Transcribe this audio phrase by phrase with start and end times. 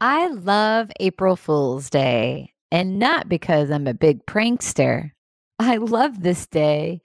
[0.00, 5.12] I love April Fool's Day, and not because I'm a big prankster.
[5.58, 7.00] I love this day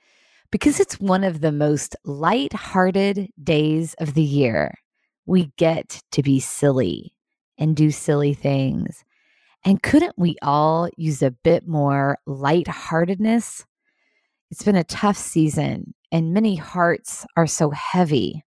[0.52, 4.74] because it's one of the most light-hearted days of the year.
[5.26, 7.16] We get to be silly
[7.58, 9.06] and do silly things.
[9.64, 13.66] And couldn't we all use a bit more lightheartedness?
[14.50, 18.44] It's been a tough season, and many hearts are so heavy.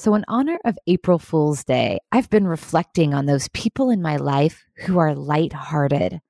[0.00, 4.16] So, in honor of April Fool's Day, I've been reflecting on those people in my
[4.16, 6.22] life who are lighthearted,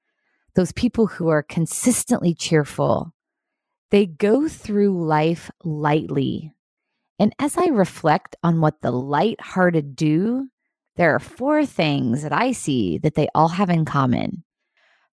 [0.57, 3.15] those people who are consistently cheerful.
[3.93, 6.53] They go through life lightly.
[7.21, 10.49] And as I reflect on what the lighthearted do,
[10.97, 14.43] there are four things that I see that they all have in common.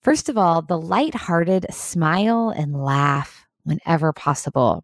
[0.02, 4.84] First of all, the lighthearted smile and laugh whenever possible.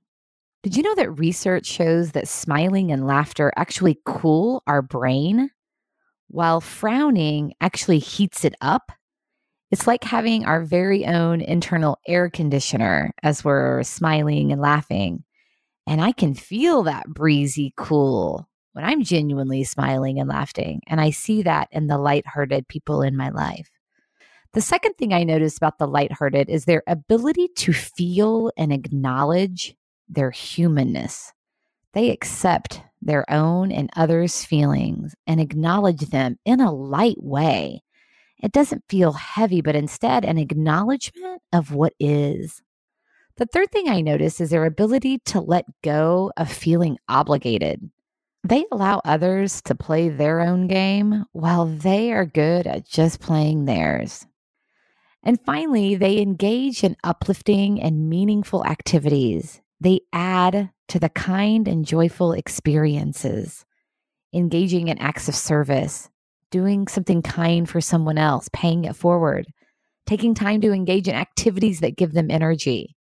[0.63, 5.49] Did you know that research shows that smiling and laughter actually cool our brain,
[6.30, 8.94] while frowning actually heats it up?
[9.71, 15.26] It's like having our very own internal air conditioner as we're smiling and laughing.
[15.85, 20.80] And I can feel that breezy cool when I'm genuinely smiling and laughing.
[20.87, 23.70] And I see that in the lighthearted people in my life.
[24.54, 29.76] The second thing I notice about the lighthearted is their ability to feel and acknowledge
[30.13, 31.33] their humanness.
[31.93, 37.83] They accept their own and others' feelings and acknowledge them in a light way.
[38.41, 42.61] It doesn't feel heavy, but instead an acknowledgement of what is.
[43.37, 47.89] The third thing I notice is their ability to let go of feeling obligated.
[48.43, 53.65] They allow others to play their own game while they are good at just playing
[53.65, 54.25] theirs.
[55.23, 61.85] And finally, they engage in uplifting and meaningful activities they add to the kind and
[61.85, 63.65] joyful experiences,
[64.34, 66.09] engaging in acts of service,
[66.51, 69.45] doing something kind for someone else, paying it forward,
[70.06, 72.95] taking time to engage in activities that give them energy.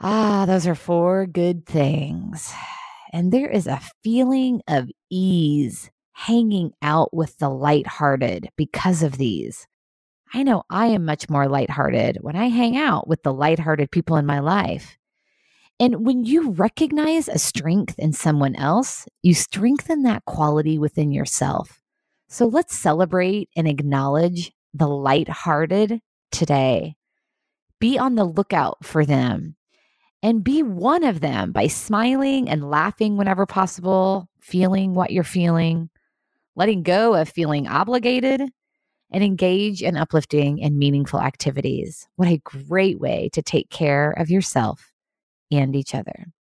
[0.00, 2.52] Ah, those are four good things.
[3.12, 9.66] And there is a feeling of ease hanging out with the lighthearted because of these.
[10.32, 14.16] I know I am much more lighthearted when I hang out with the lighthearted people
[14.16, 14.96] in my life.
[15.82, 21.82] And when you recognize a strength in someone else, you strengthen that quality within yourself.
[22.28, 25.98] So let's celebrate and acknowledge the lighthearted
[26.30, 26.94] today.
[27.80, 29.56] Be on the lookout for them
[30.22, 35.90] and be one of them by smiling and laughing whenever possible, feeling what you're feeling,
[36.54, 38.40] letting go of feeling obligated,
[39.10, 42.06] and engage in uplifting and meaningful activities.
[42.14, 44.91] What a great way to take care of yourself
[45.52, 46.32] and each other.